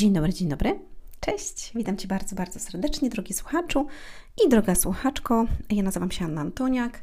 [0.00, 0.78] Dzień dobry, dzień dobry.
[1.20, 3.86] Cześć, witam Cię bardzo, bardzo serdecznie, drogi słuchaczu
[4.44, 5.46] i droga słuchaczko.
[5.70, 7.02] Ja nazywam się Anna Antoniak.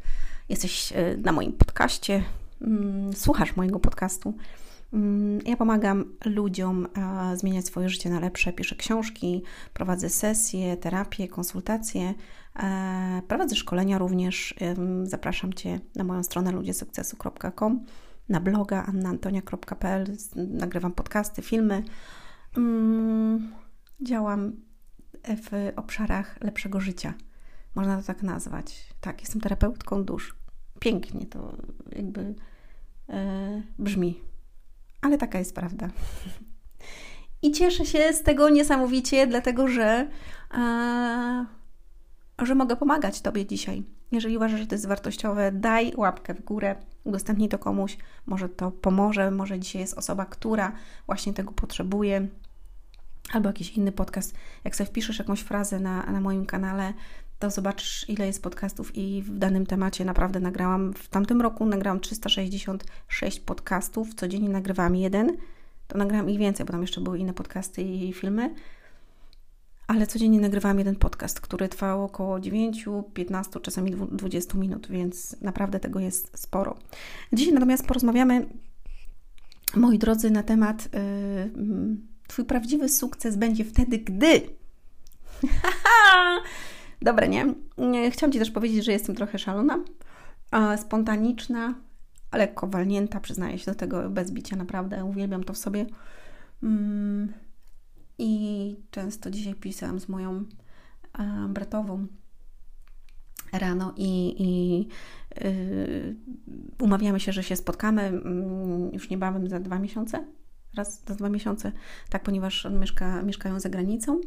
[0.49, 2.23] Jesteś e, na moim podcaście,
[2.61, 4.33] mm, słuchasz mojego podcastu.
[4.93, 6.87] Mm, ja pomagam ludziom
[7.35, 8.53] zmieniać swoje życie na lepsze.
[8.53, 9.43] Piszę książki,
[9.73, 12.13] prowadzę sesje, terapię, konsultacje,
[12.55, 14.55] e, prowadzę szkolenia również.
[15.03, 17.85] Zapraszam Cię na moją stronę ludziesukcesu.com,
[18.29, 20.05] na bloga annaantonia.pl.
[20.35, 21.83] Nagrywam podcasty, filmy
[22.57, 23.51] mm,
[24.01, 24.51] działam
[25.27, 27.13] w obszarach lepszego życia.
[27.75, 28.93] Można to tak nazwać.
[29.01, 30.35] Tak, jestem terapeutką dusz.
[30.79, 31.57] Pięknie to
[31.95, 32.35] jakby
[33.09, 34.21] e, brzmi,
[35.01, 35.89] ale taka jest prawda.
[37.41, 40.07] I cieszę się z tego niesamowicie, dlatego że,
[40.53, 41.45] e,
[42.41, 43.83] że mogę pomagać Tobie dzisiaj.
[44.11, 48.71] Jeżeli uważasz, że to jest wartościowe, daj łapkę w górę, udostępnij to komuś, może to
[48.71, 50.71] pomoże, może dzisiaj jest osoba, która
[51.05, 52.27] właśnie tego potrzebuje,
[53.33, 54.33] albo jakiś inny podcast.
[54.63, 56.93] Jak sobie wpiszesz jakąś frazę na, na moim kanale,
[57.39, 60.93] to zobaczysz, ile jest podcastów i w danym temacie naprawdę nagrałam.
[60.93, 65.37] W tamtym roku nagrałam 366 podcastów, codziennie nagrywałam jeden.
[65.87, 68.55] To nagrałam ich więcej, bo tam jeszcze były inne podcasty i filmy.
[69.87, 75.79] Ale codziennie nagrywałam jeden podcast, który trwał około 9, 15, czasami 20 minut, więc naprawdę
[75.79, 76.77] tego jest sporo.
[77.33, 78.45] Dzisiaj natomiast porozmawiamy,
[79.75, 80.89] moi drodzy, na temat.
[80.93, 84.41] Yy, Twój prawdziwy sukces będzie wtedy, gdy.
[87.01, 87.53] Dobre, nie?
[88.11, 89.79] Chciałam Ci też powiedzieć, że jestem trochę szalona,
[90.77, 91.73] spontaniczna,
[92.33, 95.85] lekko walnięta, przyznaję się do tego bez bicia, naprawdę uwielbiam to w sobie.
[96.63, 97.33] Mm,
[98.17, 100.45] I często dzisiaj pisałam z moją
[101.49, 102.07] bratową
[103.51, 104.79] rano i, i
[105.43, 106.15] yy,
[106.81, 108.21] umawiamy się, że się spotkamy
[108.83, 110.25] yy, już niebawem za dwa miesiące
[110.75, 111.71] raz za dwa miesiące,
[112.09, 114.21] tak, ponieważ mieszka, mieszkają za granicą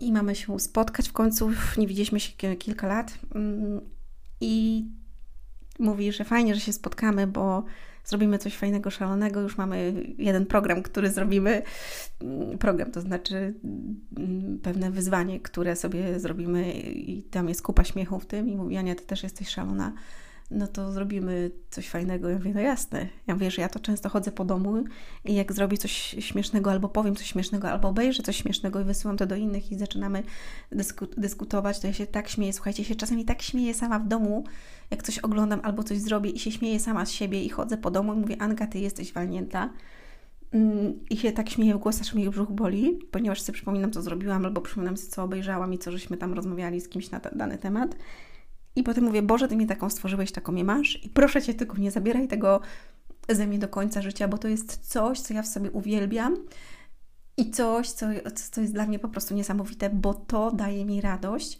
[0.00, 1.50] i mamy się spotkać w końcu.
[1.78, 3.80] Nie widzieliśmy się kilka lat mm,
[4.40, 4.84] i
[5.78, 7.64] mówi, że fajnie, że się spotkamy, bo
[8.04, 9.40] zrobimy coś fajnego, szalonego.
[9.40, 11.62] Już mamy jeden program, który zrobimy.
[12.20, 13.54] Mm, program to znaczy
[14.16, 18.48] mm, pewne wyzwanie, które sobie zrobimy, i tam jest kupa śmiechu w tym.
[18.48, 19.92] I mówi, Ania, ty też jesteś szalona
[20.52, 22.28] no to zrobimy coś fajnego.
[22.28, 23.08] Ja mówię, no jasne.
[23.26, 24.84] Ja że ja to często chodzę po domu
[25.24, 29.16] i jak zrobię coś śmiesznego, albo powiem coś śmiesznego, albo obejrzę coś śmiesznego i wysyłam
[29.16, 30.22] to do innych i zaczynamy
[30.72, 32.52] dysku dyskutować, to ja się tak śmieję.
[32.52, 34.44] Słuchajcie, się czasami tak śmieję sama w domu,
[34.90, 37.90] jak coś oglądam albo coś zrobię i się śmieję sama z siebie i chodzę po
[37.90, 39.72] domu i mówię, Anka, ty jesteś walnięta.
[40.52, 44.02] Mm, I się tak śmieję w głos, aż mnie brzuch boli, ponieważ sobie przypominam, co
[44.02, 47.58] zrobiłam, albo przypominam sobie, co obejrzałam i co żeśmy tam rozmawiali z kimś na dany
[47.58, 47.96] temat.
[48.76, 51.04] I potem mówię, Boże, Ty mnie taką stworzyłeś, taką mnie masz?
[51.04, 52.60] I proszę Cię tylko nie zabieraj tego
[53.28, 56.36] ze mnie do końca życia, bo to jest coś, co ja w sobie uwielbiam
[57.36, 58.06] i coś, co,
[58.50, 61.58] co jest dla mnie po prostu niesamowite, bo to daje mi radość.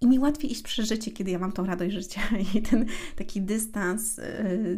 [0.00, 2.20] I mi łatwiej iść przez życie, kiedy ja mam tą radość życia.
[2.54, 2.86] I ten
[3.16, 4.76] taki dystans y,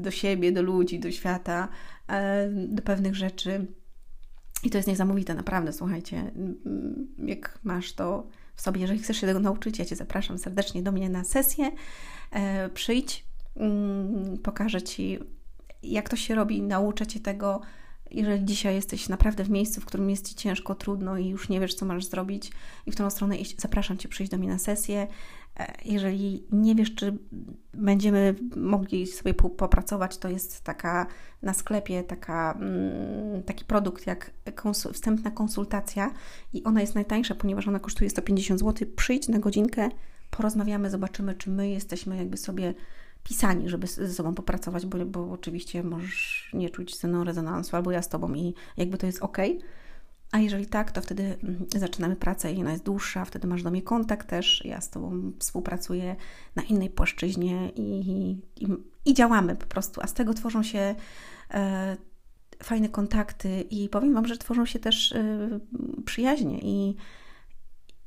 [0.00, 1.68] do siebie, do ludzi, do świata,
[2.10, 2.14] y,
[2.68, 3.66] do pewnych rzeczy.
[4.62, 6.30] I to jest niesamowite, naprawdę, słuchajcie,
[7.18, 8.80] jak masz to w sobie.
[8.80, 11.70] Jeżeli chcesz się tego nauczyć, ja Cię zapraszam serdecznie do mnie na sesję.
[12.30, 13.24] E, przyjdź,
[13.56, 15.18] mm, pokażę Ci,
[15.82, 17.60] jak to się robi, nauczę Cię tego.
[18.10, 21.60] Jeżeli dzisiaj jesteś naprawdę w miejscu, w którym jest Ci ciężko, trudno i już nie
[21.60, 22.50] wiesz, co masz zrobić
[22.86, 25.06] i w którą stronę iść, zapraszam Cię przyjść do mnie na sesję.
[25.58, 27.18] E, jeżeli nie wiesz, czy
[27.74, 31.06] będziemy mogli sobie popracować, to jest taka
[31.42, 36.10] na sklepie taka, mm, taki produkt jak konsul, wstępna konsultacja
[36.52, 38.88] i ona jest najtańsza, ponieważ ona kosztuje 150 zł.
[38.96, 39.88] Przyjdź na godzinkę,
[40.30, 42.74] porozmawiamy, zobaczymy, czy my jesteśmy jakby sobie
[43.24, 47.90] pisani, żeby ze sobą popracować, bo, bo oczywiście możesz nie czuć ze mną rezonansu, albo
[47.90, 49.38] ja z Tobą i jakby to jest ok.
[50.32, 53.70] A jeżeli tak, to wtedy mm, zaczynamy pracę i ona jest dłuższa, wtedy masz do
[53.70, 54.62] mnie kontakt też.
[54.64, 56.16] Ja z Tobą współpracuję
[56.56, 58.10] na innej płaszczyźnie i,
[58.56, 58.66] i,
[59.04, 60.00] i działamy po prostu.
[60.04, 60.94] A z tego tworzą się
[61.50, 61.96] e,
[62.62, 65.48] fajne kontakty i powiem Wam, że tworzą się też e,
[66.04, 66.96] przyjaźnie i,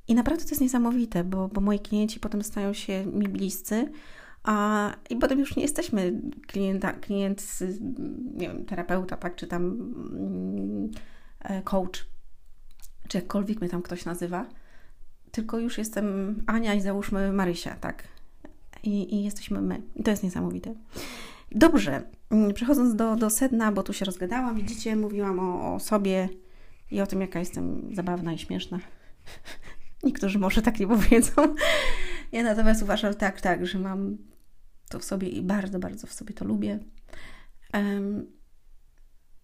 [0.07, 3.91] i naprawdę to jest niesamowite, bo, bo moi klienci potem stają się mi bliscy.
[4.44, 7.59] A, I potem już nie jesteśmy klienta, klient,
[8.33, 10.91] nie wiem, terapeuta, tak, czy tam mm,
[11.39, 12.10] e, coach,
[13.11, 14.45] czy jakkolwiek mnie tam ktoś nazywa,
[15.31, 18.07] tylko już jestem Ania i załóżmy Marysia, tak?
[18.83, 19.81] I, i jesteśmy my.
[19.95, 20.75] I to jest niesamowite.
[21.51, 26.29] Dobrze, mm, przechodząc do, do sedna, bo tu się rozgadałam, widzicie, mówiłam o, o sobie
[26.91, 28.79] i o tym, jaka jestem zabawna i śmieszna.
[30.03, 31.55] Niektórzy może tak nie powiedzą.
[32.31, 34.17] Ja natomiast uważam tak, tak, że mam
[34.89, 36.79] to w sobie i bardzo, bardzo w sobie to lubię.
[37.73, 38.40] Um,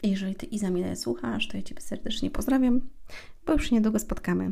[0.04, 2.82] Jeżeli Ty Iza mnie słuchasz, to ja Ciebie serdecznie pozdrawiam,
[3.46, 4.52] bo już niedługo spotkamy.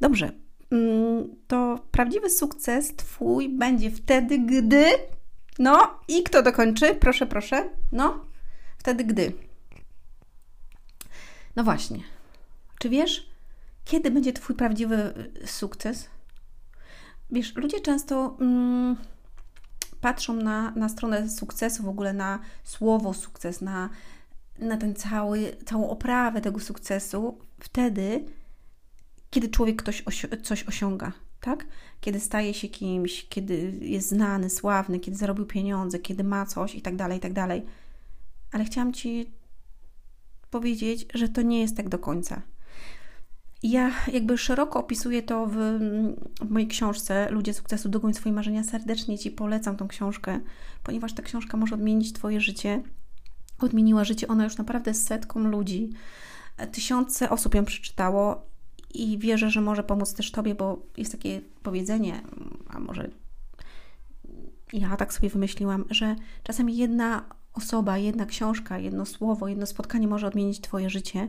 [0.00, 0.32] Dobrze,
[0.70, 4.84] mm, to prawdziwy sukces Twój będzie wtedy, gdy...
[5.58, 6.94] No i kto dokończy?
[6.94, 7.70] Proszę, proszę.
[7.92, 8.24] No,
[8.78, 9.32] wtedy, gdy...
[11.56, 11.98] No właśnie.
[12.78, 13.30] Czy wiesz,
[13.84, 16.08] kiedy będzie Twój prawdziwy y, sukces?
[17.30, 18.96] Wiesz, ludzie często mm,
[20.00, 23.88] patrzą na, na stronę sukcesu, w ogóle na słowo sukces, na,
[24.58, 28.24] na ten cały, całą oprawę tego sukcesu wtedy,
[29.30, 30.04] kiedy człowiek ktoś
[30.42, 31.66] coś osiąga, tak?
[32.00, 36.82] Kiedy staje się kimś, kiedy jest znany, sławny, kiedy zarobił pieniądze, kiedy ma coś i
[36.82, 37.62] tak dalej, i tak dalej.
[38.52, 39.30] Ale chciałam Ci
[40.50, 42.42] powiedzieć, że to nie jest tak do końca.
[43.62, 45.56] Ja jakby szeroko opisuję to w,
[46.40, 48.64] w, mojej książce Ludzie sukcesu, dogoń swoje marzenia.
[48.64, 50.40] Serdecznie Ci polecam tą książkę,
[50.82, 52.82] ponieważ ta książka może odmienić Twoje życie.
[53.66, 55.90] Odmieniła życie ona już naprawdę setkom ludzi.
[56.72, 58.46] Tysiące osób ją przeczytało
[58.94, 62.22] i wierzę, że może pomóc też Tobie, bo jest takie powiedzenie,
[62.68, 63.10] a może
[64.72, 67.24] ja tak sobie wymyśliłam, że czasami jedna
[67.54, 71.28] osoba, jedna książka, jedno słowo, jedno spotkanie może odmienić Twoje życie.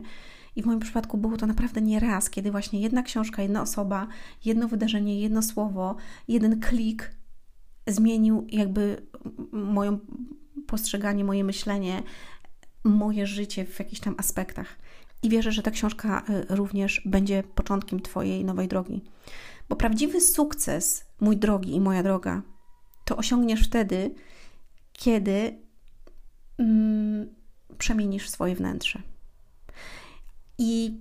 [0.56, 4.06] I w moim przypadku było to naprawdę nie raz, kiedy właśnie jedna książka, jedna osoba,
[4.44, 5.96] jedno wydarzenie, jedno słowo,
[6.28, 7.10] jeden klik
[7.86, 9.06] zmienił jakby
[9.52, 9.98] moją
[10.66, 12.02] postrzeganie, moje myślenie,
[12.84, 14.76] moje życie w jakichś tam aspektach.
[15.22, 19.02] I wierzę, że ta książka y, również będzie początkiem Twojej nowej drogi.
[19.68, 22.42] Bo prawdziwy sukces, mój drogi i moja droga,
[23.04, 24.14] to osiągniesz wtedy,
[24.92, 25.58] kiedy
[26.58, 27.34] mm,
[27.78, 29.02] przemienisz swoje wnętrze
[30.58, 31.00] i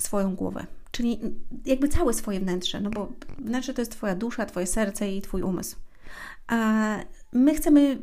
[0.00, 0.66] swoją głowę.
[0.90, 1.20] Czyli
[1.64, 5.42] jakby całe swoje wnętrze, no bo wnętrze to jest Twoja dusza, Twoje serce i Twój
[5.42, 5.76] umysł.
[6.46, 6.96] A
[7.32, 7.98] my chcemy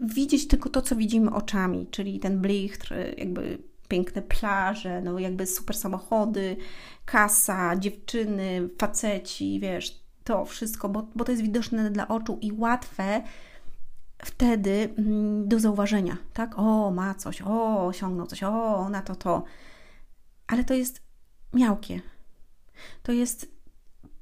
[0.00, 5.76] widzieć tylko to, co widzimy oczami, czyli ten blichtr, jakby piękne plaże, no jakby super
[5.76, 6.56] samochody,
[7.04, 13.22] kasa, dziewczyny, faceci, wiesz, to wszystko, bo, bo to jest widoczne dla oczu i łatwe
[14.24, 16.58] wtedy mm, do zauważenia, tak?
[16.58, 19.44] O, ma coś, o, osiągnął coś, o, na to, to.
[20.46, 21.02] Ale to jest
[21.52, 22.00] miałkie.
[23.02, 23.54] To jest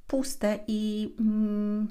[0.07, 1.87] puste i, mm,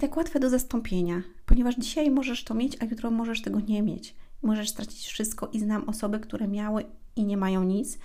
[0.00, 3.82] i tak łatwe do zastąpienia, ponieważ dzisiaj możesz to mieć, a jutro możesz tego nie
[3.82, 4.14] mieć.
[4.42, 6.84] Możesz stracić wszystko i znam osoby, które miały
[7.16, 7.98] i nie mają nic,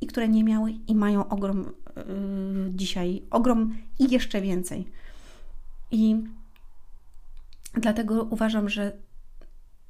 [0.00, 2.02] i które nie miały i mają ogrom yy,
[2.74, 4.84] dzisiaj, ogrom i jeszcze więcej.
[5.90, 6.16] I
[7.74, 8.92] Dlatego uważam, że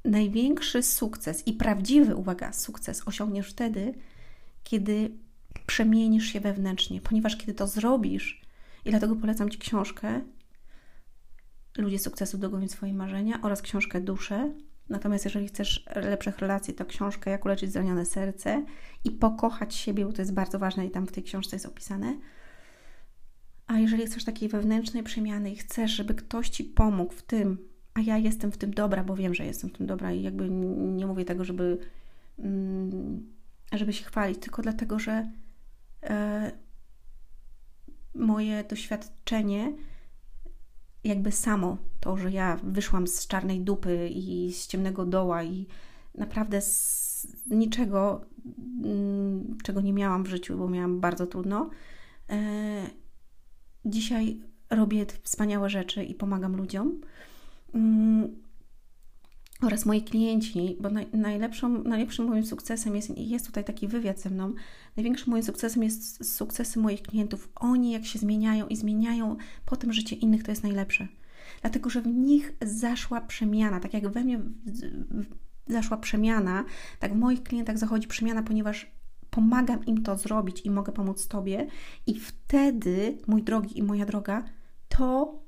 [0.05, 3.93] największy sukces i prawdziwy, uwaga, sukces osiągniesz wtedy,
[4.63, 5.11] kiedy
[5.65, 8.41] przemienisz się wewnętrznie, ponieważ kiedy to zrobisz,
[8.85, 10.21] i dlatego polecam Ci książkę
[11.77, 14.53] Ludzie sukcesu dogonią swoje marzenia oraz książkę Dusze.
[14.89, 18.65] Natomiast jeżeli chcesz lepszych relacji, to książkę Jak uleczyć zranione serce
[19.03, 22.17] i pokochać siebie, bo to jest bardzo ważne i tam w tej książce jest opisane.
[23.67, 27.57] A jeżeli chcesz takiej wewnętrznej przemiany i chcesz, żeby ktoś Ci pomógł w tym,
[27.93, 30.49] a ja jestem w tym dobra, bo wiem, że jestem w tym dobra i jakby
[30.49, 31.77] nie mówię tego, żeby,
[32.39, 33.33] mm,
[33.73, 35.31] żeby się chwalić, tylko dlatego, że
[36.03, 36.51] e,
[38.15, 39.73] moje doświadczenie
[41.03, 45.67] jakby samo to, że ja wyszłam z czarnej dupy i z ciemnego doła i
[46.15, 48.25] naprawdę z niczego,
[48.83, 51.69] mm, czego nie miałam w życiu, bo miałam bardzo trudno.
[52.29, 52.89] E,
[53.85, 57.01] dzisiaj robię wspaniałe rzeczy i pomagam ludziom.
[59.65, 64.29] Oraz moi klienci, bo naj, najlepszą, najlepszym moim sukcesem jest, jest tutaj taki wywiad ze
[64.29, 64.53] mną,
[64.97, 67.49] największym moim sukcesem jest sukcesy moich klientów.
[67.55, 71.07] Oni jak się zmieniają i zmieniają potem życie innych, to jest najlepsze.
[71.61, 74.39] Dlatego, że w nich zaszła przemiana, tak jak we mnie
[75.67, 76.65] zaszła przemiana,
[76.99, 78.91] tak w moich klientach zachodzi przemiana, ponieważ
[79.29, 81.67] pomagam im to zrobić i mogę pomóc Tobie
[82.07, 84.43] i wtedy, mój drogi i moja droga,
[84.87, 85.39] to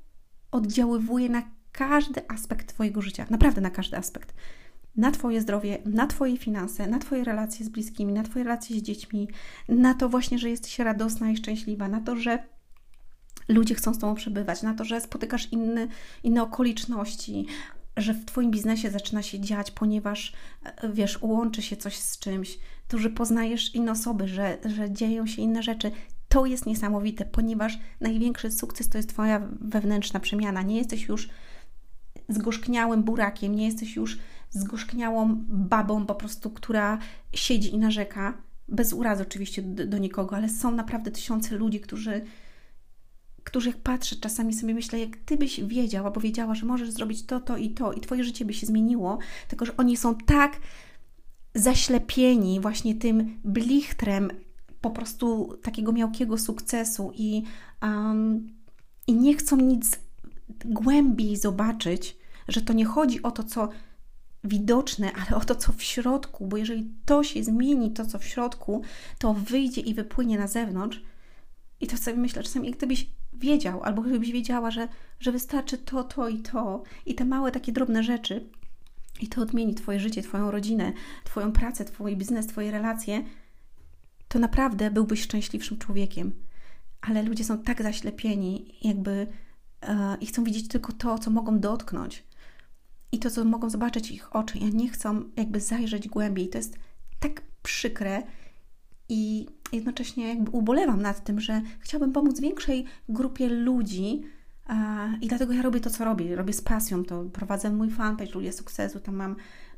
[0.50, 4.34] oddziaływuje na każdy aspekt Twojego życia, naprawdę na każdy aspekt.
[4.96, 8.82] Na Twoje zdrowie, na Twoje finanse, na Twoje relacje z bliskimi, na Twoje relacje z
[8.82, 9.28] dziećmi,
[9.68, 12.38] na to właśnie, że jesteś radosna i szczęśliwa, na to, że
[13.48, 15.88] ludzie chcą z Tobą przebywać, na to, że spotykasz inny,
[16.22, 17.46] inne okoliczności,
[17.96, 20.32] że w Twoim biznesie zaczyna się dziać, ponieważ
[20.64, 25.26] e, wiesz, łączy się coś z czymś, to, że poznajesz inne osoby, że, że dzieją
[25.26, 25.90] się inne rzeczy.
[26.28, 30.62] To jest niesamowite, ponieważ największy sukces to jest Twoja wewnętrzna przemiana.
[30.62, 31.28] Nie jesteś już
[32.28, 34.18] zgorzkniałym burakiem, nie jesteś już
[34.50, 36.98] zgorzkniałą babą po prostu, która
[37.34, 38.42] siedzi i narzeka.
[38.68, 42.24] Bez urazy oczywiście do, do nikogo, ale są naprawdę tysiące ludzi, którzy,
[43.44, 47.26] którzy jak patrzę, czasami sobie myślę, jak Ty byś wiedział albo wiedziała, że możesz zrobić
[47.26, 49.18] to, to i to i Twoje życie by się zmieniło,
[49.48, 50.60] tylko że oni są tak
[51.54, 54.30] zaślepieni właśnie tym blichtrem
[54.80, 57.42] po prostu takiego miałkiego sukcesu i,
[57.82, 58.50] um,
[59.06, 60.05] i nie chcą nic
[60.64, 62.16] głębiej zobaczyć,
[62.48, 63.68] że to nie chodzi o to, co
[64.44, 68.24] widoczne, ale o to, co w środku, bo jeżeli to się zmieni, to co w
[68.24, 68.82] środku,
[69.18, 71.02] to wyjdzie i wypłynie na zewnącz.
[71.80, 74.88] I to sobie myślę czasami, gdybyś wiedział, albo gdybyś wiedziała, że,
[75.20, 78.48] że wystarczy to, to i to, i te małe takie drobne rzeczy,
[79.20, 80.92] i to odmieni Twoje życie, Twoją rodzinę,
[81.24, 83.24] Twoją pracę, Twój biznes, Twoje relacje,
[84.28, 86.32] to naprawdę byłbyś szczęśliwszym człowiekiem.
[87.00, 89.26] Ale ludzie są tak zaślepieni, jakby
[90.20, 92.24] i chcą widzieć tylko to, co mogą dotknąć
[93.12, 94.58] i to, co mogą zobaczyć ich oczy.
[94.58, 96.48] Ja nie chcą jakby zajrzeć głębiej.
[96.48, 96.78] To jest
[97.20, 98.22] tak przykre
[99.08, 104.22] i jednocześnie jakby ubolewam nad tym, że chciałabym pomóc większej grupie ludzi,
[105.20, 106.36] i dlatego ja robię to, co robię.
[106.36, 107.24] Robię z pasją to.
[107.24, 109.00] Prowadzę mój fanpage Ludzie Sukcesu.
[109.00, 109.36] Tam mam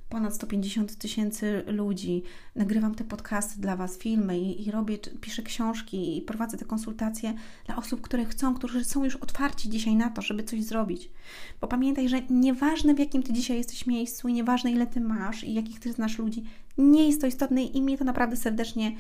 [0.09, 2.23] ponad 150 tysięcy ludzi.
[2.55, 7.35] Nagrywam te podcasty dla Was, filmy i, i, robię, piszę książki i prowadzę te konsultacje
[7.67, 11.11] dla osób, które chcą, którzy są już otwarci dzisiaj na to, żeby coś zrobić.
[11.61, 15.45] Bo pamiętaj, że nieważne w jakim Ty dzisiaj jesteś miejscu i nieważne ile Ty masz
[15.45, 16.45] i jakich Ty znasz ludzi,
[16.79, 18.93] nie jest to istotne i mnie to naprawdę serdecznie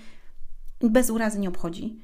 [0.81, 1.99] bez urazy nie obchodzi.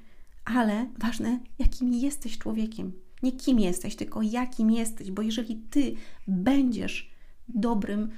[0.44, 2.92] Ale ważne, jakim jesteś człowiekiem.
[3.22, 5.94] Nie kim jesteś, tylko jakim jesteś, bo jeżeli Ty
[6.28, 7.10] będziesz
[7.48, 8.10] dobrym,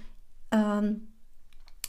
[0.52, 1.06] um,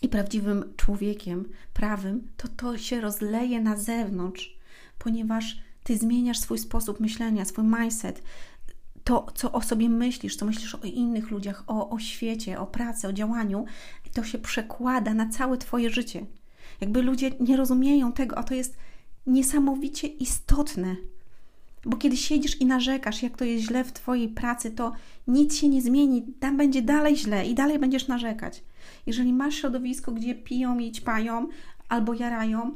[0.01, 4.57] i prawdziwym człowiekiem, prawym, to to się rozleje na zewnątrz,
[4.97, 8.23] ponieważ ty zmieniasz swój sposób myślenia, swój mindset,
[9.03, 13.07] to, co o sobie myślisz, co myślisz o innych ludziach, o, o świecie, o pracy,
[13.07, 13.65] o działaniu,
[14.13, 16.25] to się przekłada na całe Twoje życie.
[16.81, 18.77] Jakby ludzie nie rozumieją tego, a to jest
[19.27, 20.95] niesamowicie istotne.
[21.85, 24.93] Bo kiedy siedzisz i narzekasz, jak to jest źle w Twojej pracy, to
[25.27, 28.63] nic się nie zmieni, tam będzie dalej źle i dalej będziesz narzekać.
[29.05, 31.47] Jeżeli masz środowisko, gdzie piją i ćpają
[31.89, 32.73] albo jarają,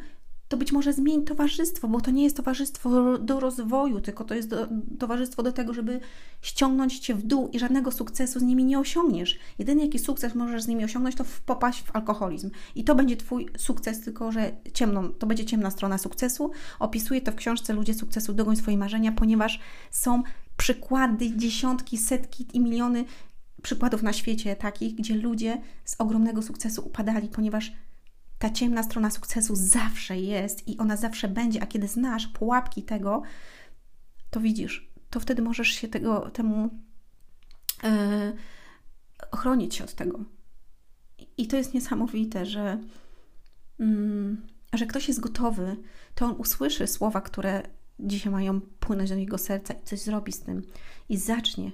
[0.51, 4.49] to być może zmień towarzystwo, bo to nie jest towarzystwo do rozwoju, tylko to jest
[4.49, 4.67] do,
[4.99, 5.99] towarzystwo do tego, żeby
[6.41, 9.39] ściągnąć cię w dół i żadnego sukcesu z nimi nie osiągniesz.
[9.59, 12.51] Jedyny jaki sukces możesz z nimi osiągnąć, to popaść w alkoholizm.
[12.75, 16.51] I to będzie twój sukces, tylko że ciemną, to będzie ciemna strona sukcesu.
[16.79, 19.59] Opisuję to w książce Ludzie sukcesu, dogoń swoje marzenia, ponieważ
[19.91, 20.23] są
[20.57, 23.05] przykłady, dziesiątki, setki i miliony
[23.61, 27.71] przykładów na świecie takich, gdzie ludzie z ogromnego sukcesu upadali, ponieważ
[28.41, 33.21] ta ciemna strona sukcesu zawsze jest i ona zawsze będzie, a kiedy znasz pułapki tego,
[34.29, 36.69] to widzisz, to wtedy możesz się tego, temu
[37.83, 37.89] yy,
[39.31, 40.19] ochronić się od tego.
[41.37, 42.77] I to jest niesamowite, że,
[43.79, 44.37] yy,
[44.73, 45.77] że ktoś jest gotowy,
[46.15, 47.63] to on usłyszy słowa, które
[47.99, 50.61] dzisiaj mają płynąć do jego serca i coś zrobi z tym
[51.09, 51.71] i zacznie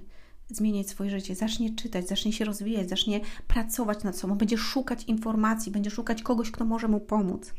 [0.47, 5.71] zmieniać swoje życie, zacznie czytać, zacznie się rozwijać, zacznie pracować nad sobą, będzie szukać informacji,
[5.71, 7.53] będzie szukać kogoś, kto może mu pomóc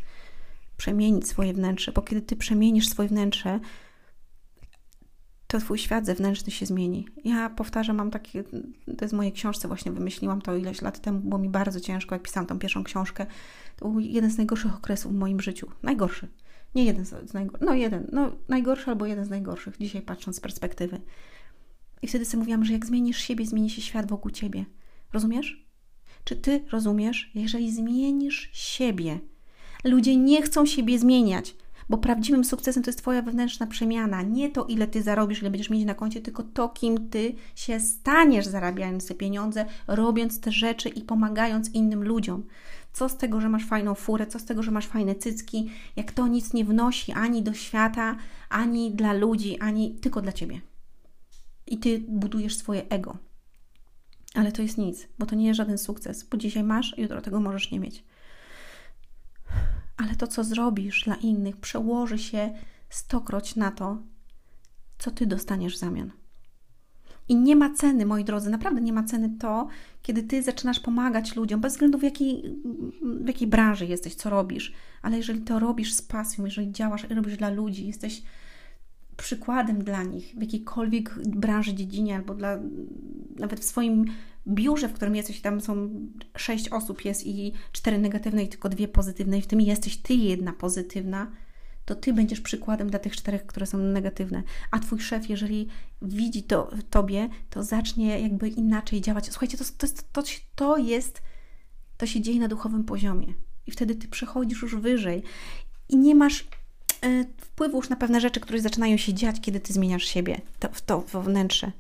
[0.77, 3.61] przemienić swoje wnętrze, bo kiedy ty przemienisz swoje wnętrze,
[5.47, 7.09] to twój świat zewnętrzny się zmieni.
[7.25, 8.45] Ja powtarzam, mam takie,
[8.99, 12.15] to jest w mojej książce, właśnie wymyśliłam to ileś lat temu, było mi bardzo ciężko,
[12.15, 13.27] jak pisałam tą pierwszą książkę.
[13.77, 15.71] To był jeden z najgorszych okresów w moim życiu.
[15.83, 16.29] Najgorszy.
[16.75, 20.41] Nie jeden z najgorszych, no jeden, no najgorszy albo jeden z najgorszych, dzisiaj patrząc z
[20.41, 21.01] perspektywy.
[22.03, 24.65] I wtedy sobie mówiłam, że jak zmienisz siebie, zmieni się świat wokół ciebie.
[25.13, 25.69] Rozumiesz?
[26.25, 27.31] Czy ty rozumiesz?
[27.35, 29.19] Jeżeli zmienisz siebie,
[29.85, 31.55] ludzie nie chcą siebie zmieniać,
[31.89, 34.23] bo prawdziwym sukcesem to jest Twoja wewnętrzna przemiana.
[34.23, 37.81] Nie to, ile Ty zarobisz, ile będziesz mieć na koncie, tylko to, kim Ty się
[37.81, 42.45] staniesz, zarabiając te pieniądze, robiąc te rzeczy i pomagając innym ludziom.
[42.93, 46.13] Co z tego, że masz fajną furę, co z tego, że masz fajne cycki, jak
[46.13, 48.17] to nic nie wnosi ani do świata,
[48.49, 50.61] ani dla ludzi, ani tylko dla Ciebie
[51.71, 53.17] i ty budujesz swoje ego.
[54.35, 57.41] Ale to jest nic, bo to nie jest żaden sukces, bo dzisiaj masz, jutro tego
[57.41, 58.05] możesz nie mieć.
[59.97, 62.55] Ale to, co zrobisz dla innych, przełoży się
[62.91, 63.99] stokroć na to,
[64.99, 66.11] co ty dostaniesz w zamian.
[67.29, 69.69] I nie ma ceny, moi drodzy, naprawdę nie ma ceny to,
[70.03, 72.57] kiedy ty zaczynasz pomagać ludziom, bez względu w jakiej,
[73.03, 74.73] w jakiej branży jesteś, co robisz,
[75.03, 78.23] ale jeżeli to robisz z pasją, jeżeli działasz i robisz dla ludzi, jesteś
[79.19, 82.59] przykładem dla nich w jakiejkolwiek branży, dziedzinie albo dla,
[83.37, 84.05] nawet w swoim
[84.49, 85.91] biurze, w którym jesteś, tam są
[86.37, 90.15] sześć osób jest i cztery negatywne i tylko dwie pozytywne i w tym jesteś ty
[90.15, 91.33] jedna pozytywna,
[91.85, 94.43] to ty będziesz przykładem dla tych czterech, które są negatywne.
[94.71, 95.69] A twój szef, jeżeli
[96.03, 99.27] widzi to w tobie, to zacznie jakby inaczej działać.
[99.31, 100.23] Słuchajcie, to, to, to,
[100.55, 101.23] to jest,
[101.97, 103.35] to się dzieje na duchowym poziomie.
[103.67, 105.23] I wtedy ty przechodzisz już wyżej
[105.89, 106.49] i nie masz
[107.41, 110.83] wpływu już na pewne rzeczy, które zaczynają się dziać, kiedy ty zmieniasz siebie to, w
[110.83, 111.73] to wewnętrzne.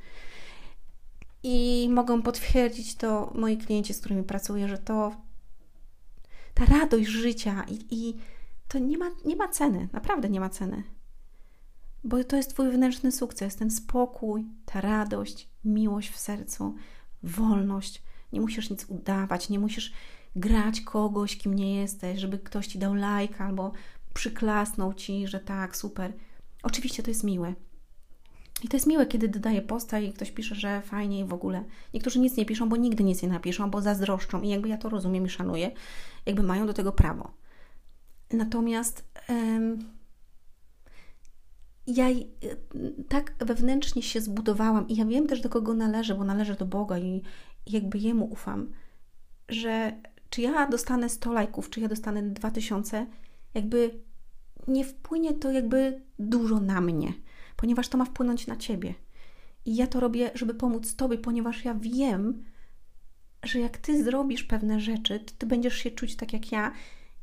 [1.42, 5.16] I mogą potwierdzić to moi klienci, z którymi pracuję, że to
[6.54, 8.16] ta radość życia i, i
[8.68, 10.82] to nie ma, nie ma ceny, naprawdę nie ma ceny.
[12.04, 16.74] Bo to jest Twój wewnętrzny sukces, ten spokój, ta radość, miłość w sercu,
[17.22, 18.02] wolność.
[18.32, 19.92] Nie musisz nic udawać, nie musisz
[20.36, 23.72] grać kogoś, kim nie jesteś, żeby ktoś ci dał like albo
[24.14, 26.12] przyklasnął ci, że tak, super.
[26.62, 27.54] Oczywiście to jest miłe.
[28.62, 31.64] I to jest miłe, kiedy dodaje posta i ktoś pisze, że fajnie i w ogóle.
[31.94, 34.88] Niektórzy nic nie piszą, bo nigdy nic nie napiszą, bo zazdroszczą i jakby ja to
[34.88, 35.70] rozumiem i szanuję,
[36.26, 37.32] jakby mają do tego prawo.
[38.32, 39.04] Natomiast
[41.86, 42.06] ja
[43.08, 46.98] tak wewnętrznie się zbudowałam i ja wiem też do kogo należę, bo należę do Boga
[46.98, 47.22] i
[47.66, 48.72] jakby Jemu ufam,
[49.48, 49.92] że
[50.30, 53.06] czy ja dostanę 100 lajków, czy ja dostanę 2000,
[53.58, 54.00] jakby
[54.68, 57.12] nie wpłynie to jakby dużo na mnie,
[57.56, 58.94] ponieważ to ma wpłynąć na Ciebie.
[59.64, 62.44] I ja to robię, żeby pomóc Tobie, ponieważ ja wiem,
[63.44, 66.72] że jak Ty zrobisz pewne rzeczy, to Ty będziesz się czuć tak jak ja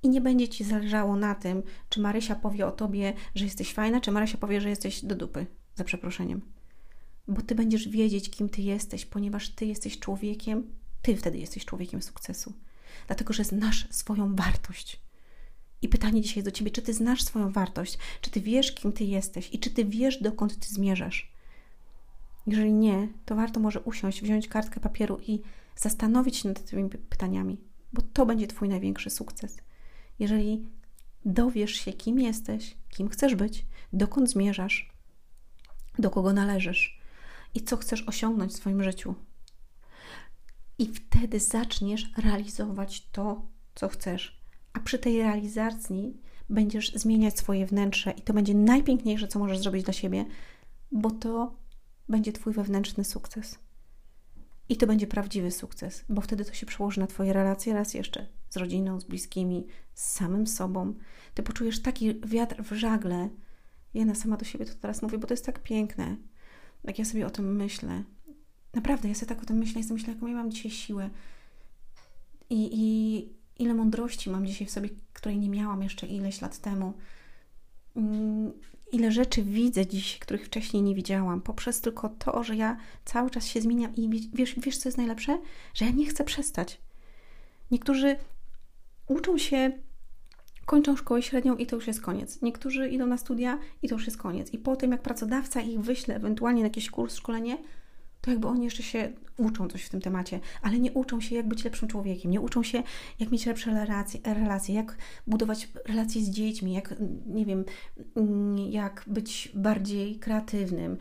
[0.03, 4.01] i nie będzie Ci zależało na tym, czy Marysia powie o Tobie, że jesteś fajna,
[4.01, 6.41] czy Marysia powie, że jesteś do dupy, za przeproszeniem.
[7.27, 10.63] Bo Ty będziesz wiedzieć, kim Ty jesteś, ponieważ Ty jesteś człowiekiem,
[11.01, 12.53] Ty wtedy jesteś człowiekiem sukcesu.
[13.07, 15.05] Dlatego, że znasz swoją wartość.
[15.85, 19.03] I pytanie dzisiaj do Ciebie, czy Ty znasz swoją wartość, czy Ty wiesz, kim Ty
[19.03, 21.31] jesteś i czy Ty wiesz, dokąd Ty zmierzasz.
[22.47, 25.41] Jeżeli nie, to warto może usiąść, wziąć kartkę papieru i
[25.75, 27.61] zastanowić się nad tymi pytaniami,
[27.93, 29.57] bo to będzie Twój największy sukces.
[30.19, 30.65] Jeżeli
[31.25, 34.93] dowiesz się, kim jesteś, kim chcesz być, dokąd zmierzasz,
[35.99, 37.01] do kogo należysz
[37.53, 39.15] i co chcesz osiągnąć w swoim życiu.
[40.77, 44.44] I wtedy zaczniesz realizować to, co chcesz.
[44.75, 46.17] A przy tej realizacji
[46.49, 50.25] będziesz zmieniać swoje wnętrze, i to będzie najpiękniejsze, co możesz zrobić dla siebie,
[50.91, 51.55] bo to
[52.09, 53.59] będzie Twój wewnętrzny sukces.
[54.69, 58.27] I to będzie prawdziwy sukces, bo wtedy to się przełoży na Twoje relacje raz jeszcze
[58.49, 60.93] z rodziną, z bliskimi, z samym sobą.
[61.33, 63.29] Ty poczujesz taki wiatr w żagle.
[63.93, 66.17] Ja na sama do siebie to teraz mówię, bo to jest tak piękne.
[66.83, 68.03] Jak ja sobie o tym myślę.
[68.73, 71.09] Naprawdę, ja sobie tak o tym myślę, ja sobie myślę, jaką ja mam dzisiaj siłę.
[72.49, 76.93] I, I ile mądrości mam dzisiaj w sobie, której nie miałam jeszcze ileś lat temu.
[77.95, 78.53] Mm,
[78.91, 83.47] ile rzeczy widzę dziś, których wcześniej nie widziałam, poprzez tylko to, że ja cały czas
[83.47, 85.39] się zmieniam i wiesz, wiesz co jest najlepsze?
[85.73, 86.81] Że ja nie chcę przestać.
[87.71, 88.15] Niektórzy
[89.07, 89.71] uczą się,
[90.65, 92.41] kończą szkołę średnią i to już jest koniec.
[92.41, 94.53] Niektórzy idą na studia i to już jest koniec.
[94.53, 97.57] I po tym, jak pracodawca ich wyśle ewentualnie na jakiś kurs, szkolenie,
[98.25, 101.47] to jakby oni jeszcze się uczą coś w tym temacie, ale nie uczą się, jak
[101.47, 102.83] być lepszym człowiekiem, nie uczą się,
[103.19, 106.95] jak mieć lepsze relacje, relacje jak budować relacje z dziećmi, jak,
[107.27, 107.65] nie wiem,
[108.69, 110.97] jak być bardziej kreatywnym,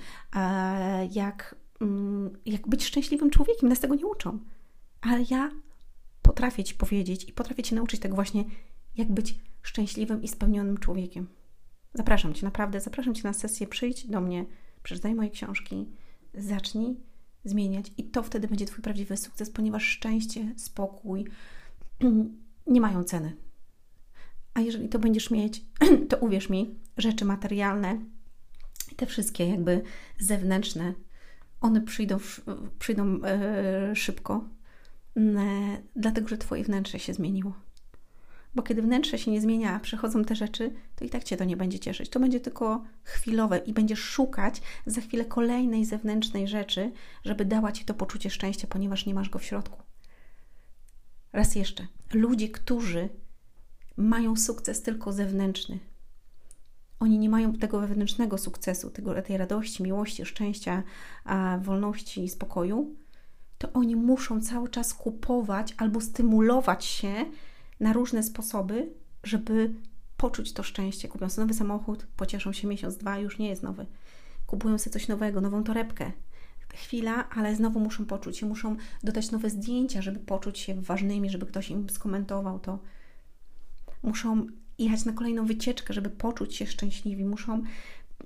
[1.13, 3.69] jak, mm, jak być szczęśliwym człowiekiem.
[3.69, 4.39] Nas tego nie uczą.
[5.01, 5.51] Ale ja
[6.23, 8.45] potrafię Ci powiedzieć i potrafię Cię nauczyć tego właśnie,
[8.97, 11.27] jak być szczęśliwym i spełnionym człowiekiem.
[11.95, 14.45] Zapraszam Cię, naprawdę, zapraszam Cię na sesję, przyjdź do mnie,
[14.83, 15.87] przeczytaj moje książki,
[16.35, 16.97] zacznij
[17.45, 21.25] zmieniać i to wtedy będzie Twój prawdziwy sukces, ponieważ szczęście, spokój
[22.67, 23.37] nie mają ceny.
[24.55, 25.65] A jeżeli to będziesz mieć,
[26.09, 27.99] to uwierz mi, rzeczy materialne,
[28.97, 29.83] te wszystkie jakby
[30.19, 30.95] zewnętrzne,
[31.61, 32.19] one przyjdą,
[32.79, 34.45] przyjdą yy, szybko,
[35.17, 37.53] E, dlatego że Twoje wnętrze się zmieniło.
[38.55, 41.45] Bo kiedy wnętrze się nie zmienia, a przychodzą te rzeczy, to i tak Cię to
[41.45, 42.09] nie będzie cieszyć.
[42.09, 46.93] To będzie tylko chwilowe i będziesz szukać za chwilę kolejnej zewnętrznej rzeczy,
[47.25, 49.83] żeby dała Ci to poczucie szczęścia, ponieważ nie masz go w środku.
[51.33, 51.87] Raz jeszcze.
[52.13, 53.09] Ludzie, którzy
[53.97, 55.79] mają sukces tylko zewnętrzny,
[57.01, 60.83] oni nie mają tego wewnętrznego sukcesu, tego, tej radości, miłości, szczęścia,
[61.61, 62.97] wolności i spokoju,
[63.59, 67.25] to oni muszą cały czas kupować albo stymulować się
[67.81, 68.93] na różne sposoby,
[69.25, 69.75] żeby
[70.17, 71.09] poczuć to szczęście.
[71.09, 73.87] Kupią sobie nowy samochód, pocieszą się miesiąc, dwa, już nie jest nowy.
[74.47, 76.13] Kupują sobie coś nowego, nową torebkę.
[76.75, 81.47] Chwila, ale znowu muszą poczuć się, muszą dodać nowe zdjęcia, żeby poczuć się ważnymi, żeby
[81.47, 82.79] ktoś im skomentował to.
[84.03, 84.47] Muszą
[84.79, 87.25] jechać na kolejną wycieczkę, żeby poczuć się szczęśliwi.
[87.25, 87.63] Muszą,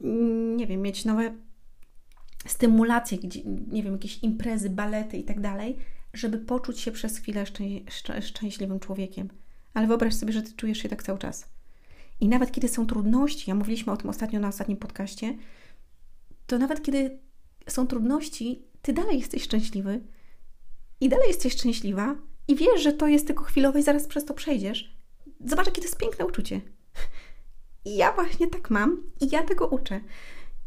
[0.01, 1.35] mm, nie wiem, mieć nowe
[2.47, 5.77] stymulacje, gdzie, nie wiem, jakieś imprezy, balety i tak dalej,
[6.18, 7.44] żeby poczuć się przez chwilę
[7.90, 9.28] szczę szczęśliwym człowiekiem.
[9.74, 11.48] Ale wyobraź sobie, że ty czujesz się tak cały czas.
[12.20, 15.35] I nawet kiedy są trudności, ja mówiliśmy o tym ostatnio na ostatnim podcaście,
[16.46, 17.18] to nawet kiedy
[17.68, 20.00] są trudności, ty dalej jesteś szczęśliwy
[21.00, 22.16] i dalej jesteś szczęśliwa
[22.48, 24.96] i wiesz, że to jest tylko chwilowe i zaraz przez to przejdziesz.
[25.44, 26.61] Zobacz, jakie to jest piękne uczucie.
[27.85, 30.00] I ja właśnie tak mam i ja tego uczę.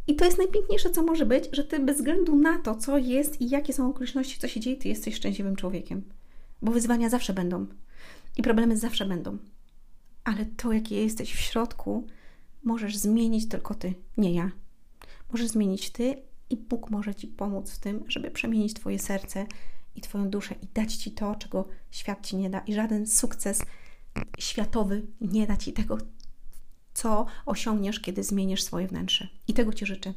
[0.07, 3.41] I to jest najpiękniejsze, co może być, że ty bez względu na to, co jest
[3.41, 6.03] i jakie są okoliczności, co się dzieje, ty jesteś szczęśliwym człowiekiem.
[6.61, 7.65] Bo wyzwania zawsze będą.
[8.37, 9.37] I problemy zawsze będą.
[10.23, 12.07] Ale to, jaki jesteś w środku,
[12.63, 14.51] możesz zmienić tylko ty, nie ja.
[15.31, 16.15] Możesz zmienić ty
[16.49, 19.45] i Bóg może ci pomóc w tym, żeby przemienić Twoje serce
[19.95, 22.59] i Twoją duszę i dać ci to, czego świat ci nie da.
[22.59, 23.61] I żaden sukces
[24.39, 25.97] światowy nie da ci tego,
[26.93, 29.27] co osiągniesz, kiedy zmienisz swoje wnętrze.
[29.47, 30.13] I tego Ci życzę.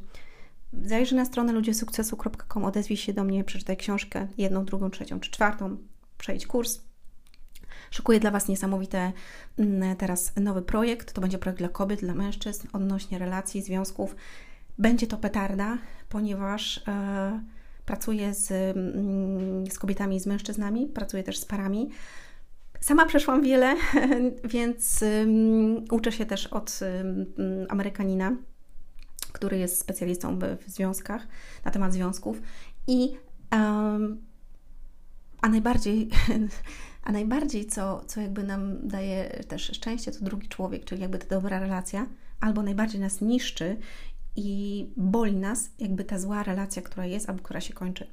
[0.83, 5.77] Zajrzyj na stronę ludziesukcesu.com, odezwij się do mnie, przeczytaj książkę, jedną, drugą, trzecią czy czwartą,
[6.17, 6.81] przejdź kurs.
[7.91, 9.11] Szykuję dla Was niesamowite
[9.57, 11.13] mm, teraz nowy projekt.
[11.13, 14.15] To będzie projekt dla kobiet, dla mężczyzn odnośnie relacji, związków.
[14.77, 15.77] Będzie to petarda,
[16.09, 17.39] ponieważ e,
[17.85, 21.89] pracuję z, mm, z kobietami, z mężczyznami, pracuję też z parami.
[22.85, 23.75] Sama przeszłam wiele,
[24.53, 25.03] więc
[25.91, 26.79] uczę się też od
[27.69, 28.35] Amerykanina,
[29.31, 31.27] który jest specjalistą w, związkach,
[31.63, 32.41] na temat związków.
[32.87, 33.17] I
[35.41, 36.09] a najbardziej,
[37.07, 41.27] a najbardziej co, co jakby nam daje też szczęście, to drugi człowiek, czyli jakby ta
[41.27, 42.07] dobra relacja,
[42.39, 43.77] albo najbardziej nas niszczy
[44.35, 48.07] i boli nas jakby ta zła relacja, która jest albo która się kończy.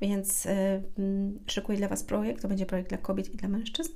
[0.00, 0.52] Więc yy,
[1.46, 3.92] szykuję dla Was projekt, to będzie projekt dla kobiet i dla mężczyzn,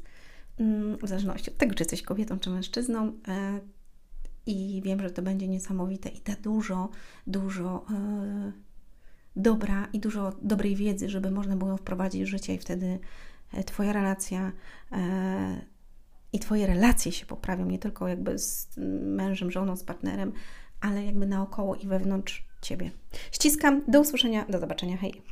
[1.03, 3.07] w zależności od tego, czy jesteś kobietą, czy mężczyzną.
[3.07, 3.13] Yy,
[4.47, 6.89] I wiem, że to będzie niesamowite i da dużo,
[7.27, 8.67] dużo y,
[9.37, 12.99] dobra i dużo dobrej wiedzy, żeby można było ją wprowadzić w życie i wtedy
[13.53, 14.53] e, Twoja relacja
[14.93, 15.61] e,
[16.33, 18.69] i Twoje relacje się poprawią, nie tylko jakby z
[19.03, 20.33] mężem, żoną, z partnerem,
[20.81, 22.91] ale jakby naokoło i wewnątrz Ciebie.
[23.33, 25.23] Ściskam, do usłyszenia, do zobaczenia, hej!